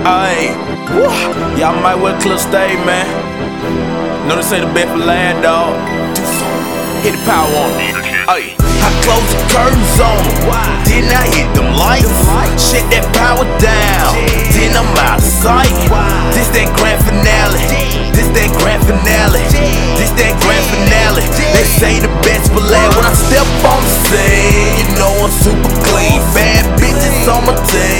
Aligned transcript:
Ayy, 0.00 0.48
y'all 1.60 1.76
might 1.76 1.94
well 1.94 2.16
clear 2.24 2.38
stay, 2.38 2.72
man. 2.88 3.04
Know 4.26 4.36
this 4.36 4.48
ain't 4.52 4.64
the 4.64 4.72
best 4.72 4.88
for 4.88 5.04
land, 5.04 5.44
dog. 5.44 5.76
Hit 7.04 7.12
the 7.12 7.22
power 7.28 7.52
on 7.52 7.70
me. 7.76 7.92
Ayy. 8.24 8.56
I 8.80 8.88
close 9.04 9.28
the 9.28 9.36
curtains 9.52 10.00
on 10.00 10.16
them. 10.24 10.40
Then 10.88 11.04
I 11.12 11.28
hit 11.36 11.52
them 11.52 11.76
lights. 11.76 12.08
Shut 12.56 12.80
that 12.88 13.04
power 13.12 13.44
down. 13.60 14.16
Then 14.56 14.72
I'm 14.72 14.88
out 15.04 15.20
of 15.20 15.28
sight. 15.28 15.68
This 16.32 16.48
that 16.56 16.72
grand 16.80 17.04
finale. 17.04 17.60
This 18.16 18.32
that 18.32 18.48
grand 18.56 18.80
finale. 18.88 19.44
This 20.00 20.16
that 20.16 20.32
grand 20.40 20.64
finale. 20.72 21.28
They 21.52 21.66
say 21.76 22.00
the 22.00 22.08
best 22.24 22.48
for 22.56 22.64
land. 22.64 22.96
when 22.96 23.04
I 23.04 23.12
step 23.12 23.44
on 23.68 23.84
the 23.84 23.92
scene. 24.08 24.80
You 24.80 24.86
know 24.96 25.12
I'm 25.28 25.32
super 25.44 25.72
clean. 25.92 26.24
Bad 26.32 26.64
bitches 26.80 27.28
on 27.28 27.44
my 27.44 27.56
team. 27.68 27.99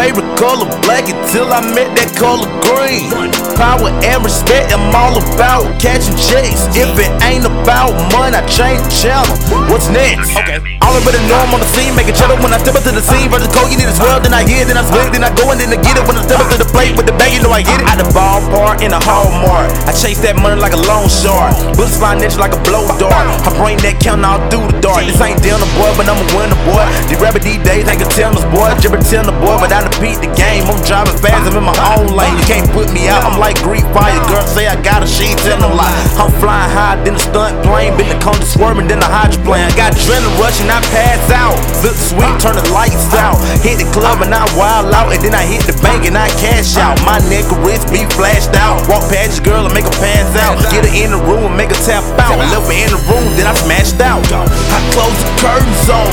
Favorite 0.00 0.34
color 0.38 0.64
black 0.80 1.12
until 1.12 1.52
I 1.52 1.60
met 1.76 1.92
that 1.92 2.16
color 2.16 2.48
green. 2.64 3.12
Power 3.52 3.92
and 4.00 4.24
respect, 4.24 4.72
I'm 4.72 4.88
all 4.96 5.12
about 5.12 5.76
catching 5.76 6.16
chase. 6.16 6.64
If 6.72 6.96
it 6.96 7.12
ain't 7.20 7.44
about 7.44 7.92
money, 8.08 8.32
I 8.32 8.40
change 8.48 8.80
the 8.80 8.88
channel. 8.88 9.36
What's 9.70 9.86
next? 9.94 10.34
Okay. 10.34 10.58
All 10.82 10.98
over 10.98 11.14
the 11.14 11.22
norm 11.30 11.54
on 11.54 11.62
the 11.62 11.70
scene, 11.70 11.94
making 11.94 12.18
cheddar 12.18 12.34
when 12.42 12.50
I 12.50 12.58
step 12.58 12.74
up 12.74 12.82
to 12.82 12.90
the 12.90 12.98
scene. 12.98 13.30
Versus 13.30 13.46
cold, 13.54 13.70
you 13.70 13.78
need 13.78 13.86
as 13.86 14.02
well. 14.02 14.18
Then 14.18 14.34
I 14.34 14.42
hear, 14.42 14.66
then 14.66 14.74
I 14.74 14.82
split, 14.82 15.14
then 15.14 15.22
I 15.22 15.30
go 15.30 15.46
and 15.54 15.62
then 15.62 15.70
I 15.70 15.78
get 15.78 15.94
it. 15.94 16.02
When 16.10 16.18
I 16.18 16.26
step 16.26 16.42
up 16.42 16.50
to 16.50 16.58
the 16.58 16.66
plate 16.66 16.98
with 16.98 17.06
the 17.06 17.14
bag, 17.14 17.30
you 17.30 17.38
know 17.38 17.54
I 17.54 17.62
get 17.62 17.78
it. 17.78 17.86
Out 17.86 18.02
the 18.02 18.10
ballpark 18.10 18.82
in 18.82 18.90
a 18.90 18.98
hallmark. 18.98 19.70
I 19.86 19.94
chase 19.94 20.18
that 20.26 20.34
money 20.34 20.58
like 20.58 20.74
a 20.74 20.82
loan 20.90 21.06
shark. 21.06 21.54
Bullets 21.78 22.02
fly 22.02 22.18
niche 22.18 22.34
like 22.34 22.50
a 22.50 22.60
blow 22.66 22.82
dart. 22.98 23.14
I 23.46 23.54
bring 23.54 23.78
that 23.86 24.02
count 24.02 24.26
all 24.26 24.42
through 24.50 24.74
the 24.74 24.82
dark. 24.82 25.06
This 25.06 25.22
ain't 25.22 25.38
dinner, 25.38 25.62
boy, 25.78 25.94
but 25.94 26.10
I'm 26.10 26.18
a 26.18 26.26
winner, 26.34 26.58
boy. 26.66 26.82
The 27.06 27.14
rabbit 27.22 27.46
these 27.46 27.62
days 27.62 27.86
ain't 27.86 28.02
can 28.02 28.10
tell 28.10 28.34
us, 28.34 28.42
boy. 28.50 28.74
Jibber 28.82 28.98
tell 29.06 29.22
the 29.22 29.36
boy, 29.38 29.54
but 29.62 29.70
I 29.70 29.86
repeat 29.86 30.18
the 30.18 30.34
game. 30.34 30.66
I'm 30.66 30.82
driving 30.82 31.14
I'm 31.50 31.58
in 31.58 31.66
my 31.66 31.74
own 31.98 32.14
lane. 32.14 32.38
You 32.38 32.46
can't 32.46 32.70
put 32.70 32.94
me 32.94 33.10
out, 33.10 33.26
I'm 33.26 33.34
like 33.34 33.58
Greek 33.66 33.82
fire. 33.90 34.14
Girl 34.30 34.46
say 34.46 34.70
I 34.70 34.78
got 34.86 35.02
a 35.02 35.08
she 35.10 35.34
ain't 35.34 35.42
tell 35.42 35.58
no 35.58 35.74
lie. 35.74 35.90
I'm 36.14 36.30
flying 36.38 36.70
high, 36.70 36.94
then 37.02 37.18
a 37.18 37.22
stunt 37.22 37.58
plane. 37.66 37.98
Been 37.98 38.06
the 38.06 38.14
cone 38.22 38.38
swerving, 38.38 38.86
then 38.86 39.02
a 39.02 39.10
hydroplane. 39.10 39.66
I 39.66 39.74
got 39.74 39.90
adrenaline 39.98 40.30
rushing, 40.38 40.70
I 40.70 40.78
pass 40.94 41.26
out. 41.34 41.58
Look 41.82 41.98
sweet, 41.98 42.30
turn 42.38 42.54
the 42.54 42.62
lights 42.70 43.10
out. 43.18 43.34
Hit 43.66 43.82
the 43.82 43.88
club 43.90 44.22
and 44.22 44.30
I 44.30 44.46
wild 44.54 44.94
out. 44.94 45.10
And 45.10 45.18
then 45.18 45.34
I 45.34 45.42
hit 45.42 45.66
the 45.66 45.74
bank 45.82 46.06
and 46.06 46.14
I 46.14 46.30
cash 46.38 46.78
out. 46.78 47.02
My 47.02 47.18
neck 47.26 47.50
wrist 47.66 47.90
be 47.90 48.06
flashed 48.14 48.54
out. 48.54 48.86
Walk 48.86 49.10
past 49.10 49.42
your 49.42 49.50
girl 49.50 49.66
and 49.66 49.74
make 49.74 49.90
her 49.90 49.98
pass 49.98 50.30
out. 50.46 50.54
Get 50.70 50.86
her 50.86 50.94
in 50.94 51.10
the 51.10 51.18
room 51.18 51.50
and 51.50 51.58
make 51.58 51.74
her 51.74 51.82
tap 51.82 52.06
out. 52.22 52.38
Left 52.38 52.70
her 52.70 52.78
in 52.78 52.94
the 52.94 53.00
room, 53.10 53.26
then 53.34 53.50
I 53.50 53.58
smashed 53.58 53.98
out. 53.98 54.22
I 54.30 54.78
close 54.94 55.18
the 55.18 55.34
curtains 55.42 55.90
on. 55.90 56.06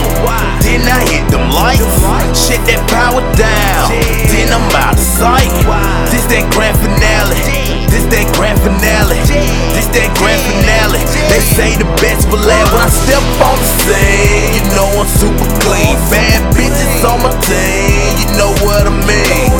Then 0.65 0.81
I 0.89 1.05
hit 1.05 1.29
them 1.29 1.45
lights. 1.53 1.85
Shit 2.33 2.65
that 2.65 2.81
power 2.89 3.21
down. 3.37 4.26
Then 4.47 4.63
I'm 4.63 4.71
out 4.79 4.95
of 4.95 5.03
sight. 5.03 5.51
This 6.07 6.23
that 6.31 6.47
grand 6.55 6.79
finale. 6.79 7.35
This 7.91 8.07
that 8.07 8.31
grand 8.31 8.55
finale. 8.63 9.19
This 9.75 9.91
that 9.91 10.07
grand 10.15 10.39
finale. 10.39 11.03
They 11.27 11.43
say 11.43 11.75
the 11.75 11.83
best 11.99 12.31
for 12.31 12.39
last 12.39 12.71
when 12.71 12.79
I 12.79 12.87
step 12.87 13.19
on 13.43 13.59
the 13.59 13.67
scene. 13.83 14.55
You 14.55 14.63
know 14.71 14.87
I'm 15.03 15.09
super 15.19 15.51
clean. 15.59 15.99
Bad 16.07 16.39
bitches 16.55 17.03
on 17.03 17.27
my 17.27 17.35
team. 17.43 18.23
You 18.23 18.27
know 18.39 18.55
what 18.63 18.87
I 18.87 18.95
mean. 19.03 19.51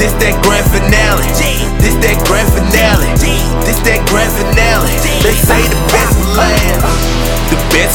This 0.00 0.16
that 0.16 0.32
grand 0.40 0.64
finale. 0.72 1.28
This 1.76 2.00
that 2.00 2.16
grand 2.24 2.48
finale. 2.56 3.12
This 3.68 3.76
that 3.84 4.00
grand 4.08 4.32
finale. 4.32 4.88
They 5.20 5.36
say 5.36 5.60
the 5.68 5.76
best 5.92 6.13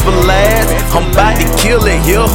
for 0.02 0.12
last. 0.26 0.68
I'm 0.90 1.06
about 1.12 1.38
to 1.38 1.46
kill 1.60 1.84
it 1.86 2.00
here. 2.02 2.26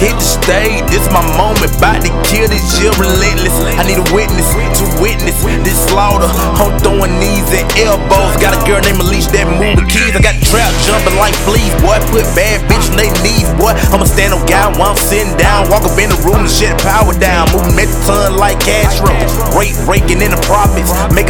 Hit 0.00 0.16
the 0.16 0.24
stage, 0.24 0.82
this 0.88 1.04
my 1.12 1.22
moment. 1.36 1.70
About 1.76 2.02
to 2.02 2.10
kill 2.26 2.48
this 2.48 2.62
shit 2.74 2.94
relentless. 2.96 3.54
I 3.76 3.84
need 3.84 4.00
a 4.00 4.06
witness 4.14 4.48
to 4.80 4.84
witness 5.02 5.36
this 5.62 5.78
slaughter. 5.90 6.30
I'm 6.58 6.74
throwing 6.80 7.18
knees 7.20 7.46
and 7.52 7.68
elbows. 7.78 8.34
Got 8.40 8.56
a 8.56 8.60
girl 8.64 8.80
named 8.80 9.02
Alicia 9.02 9.30
that 9.36 9.46
move 9.46 9.78
the 9.78 9.86
keys. 9.86 10.14
I 10.16 10.20
got 10.24 10.38
trap 10.40 10.72
jumping 10.88 11.18
like 11.20 11.36
fleas, 11.44 11.74
boy. 11.84 12.00
Put 12.10 12.26
bad 12.34 12.64
bitch 12.66 12.88
on 12.90 12.98
they 12.98 13.12
knees, 13.20 13.50
boy. 13.60 13.76
I'ma 13.92 14.08
stand 14.08 14.32
on 14.32 14.42
guy 14.48 14.72
while 14.78 14.96
I'm 14.96 14.98
sitting 14.98 15.36
down. 15.36 15.68
Walk 15.68 15.84
up 15.84 15.98
in 15.98 16.08
the 16.08 16.18
room 16.24 16.48
and 16.48 16.50
shit 16.50 16.74
power 16.80 17.12
down. 17.18 17.52
Moving 17.52 17.76
the 17.76 17.86
ton 18.08 18.40
like 18.40 18.58
Castro. 18.62 19.12
Rate 19.52 19.76
raking 19.84 20.24
in 20.24 20.32
the 20.32 20.40
profits. 20.48 20.90
Make 21.12 21.21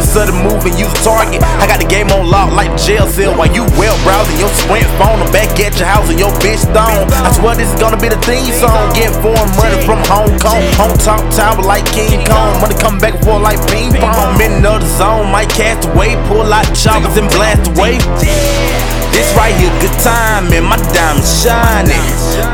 and 0.65 0.75
use 0.79 0.93
target. 1.03 1.43
I 1.59 1.67
got 1.67 1.79
the 1.79 1.87
game 1.87 2.09
on 2.11 2.27
lock 2.29 2.51
like 2.55 2.71
jail 2.79 3.07
cell 3.07 3.35
while 3.35 3.51
you 3.51 3.63
well 3.75 3.95
browsing 4.03 4.39
your 4.39 4.51
sprint 4.63 4.87
phone. 4.99 5.19
I'm 5.19 5.31
back 5.31 5.51
at 5.59 5.75
your 5.79 5.87
house 5.87 6.09
and 6.09 6.19
your 6.19 6.31
bitch 6.39 6.63
stone. 6.63 7.07
I 7.11 7.29
swear 7.35 7.55
this 7.55 7.71
is 7.71 7.79
gonna 7.79 7.99
be 7.99 8.09
the 8.09 8.19
theme 8.23 8.51
song. 8.57 8.91
Getting 8.95 9.15
foreign 9.21 9.51
money 9.59 9.79
from 9.83 9.99
Hong 10.07 10.31
Kong. 10.39 10.63
On 10.79 10.91
top 10.99 11.23
tower 11.35 11.61
like 11.61 11.85
King 11.91 12.23
Kong. 12.25 12.59
Money 12.59 12.75
come 12.79 12.97
back 12.99 13.15
and 13.15 13.23
forth 13.23 13.43
like 13.43 13.59
ping 13.67 13.91
pong. 13.91 14.35
I'm 14.35 14.41
in 14.41 14.63
another 14.63 14.87
zone. 14.87 15.31
Might 15.31 15.49
cast 15.49 15.87
away. 15.89 16.15
Pull 16.27 16.47
out 16.51 16.67
choppers 16.75 17.17
and 17.17 17.29
blast 17.29 17.67
away. 17.75 17.99
This 19.13 19.29
right 19.37 19.53
here, 19.61 19.69
good 19.77 19.93
time, 20.01 20.49
and 20.49 20.65
my 20.65 20.75
diamond 20.89 21.22
shining. 21.43 21.99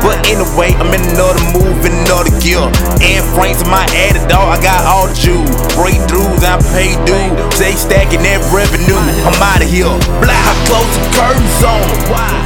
But 0.02 0.18
anyway, 0.26 0.74
I'm 0.74 0.90
in 0.90 1.02
another 1.14 1.38
move, 1.54 1.78
in 1.86 1.94
another 2.02 2.34
gear. 2.42 2.66
And 2.98 3.22
Frank's 3.38 3.62
my 3.62 3.86
added 3.94 4.26
dog, 4.26 4.50
I 4.50 4.58
got 4.58 4.82
all 4.82 5.06
the. 5.06 5.46
Breakthroughs, 5.78 6.42
I 6.42 6.58
pay 6.74 6.98
due. 7.06 7.30
Stay 7.54 7.78
stacking 7.78 8.26
that 8.26 8.42
revenue. 8.50 8.98
I'm 9.22 9.38
out 9.38 9.62
of 9.62 9.70
here. 9.70 9.94
Blah, 10.18 10.34
I 10.34 10.52
close 10.66 10.90
the 10.90 11.06
curtains 11.14 11.62
on. 11.62 11.86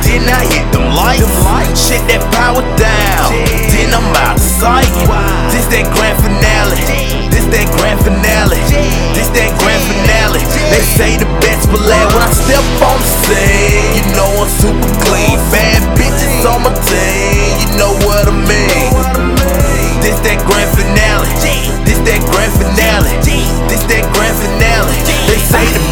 Then 0.04 0.28
I 0.28 0.44
hit 0.44 0.68
them 0.70 0.92
lights. 0.92 1.24
Shut 1.80 2.04
that 2.12 2.20
power 2.36 2.62
down. 2.76 3.32
Then 3.72 3.96
I'm 3.96 4.12
out 4.20 4.36
of 4.36 4.44
sight. 4.44 4.92
This 5.50 5.66
that 5.72 5.88
grand 5.96 6.20
finale. 6.20 7.23
say 25.54 25.83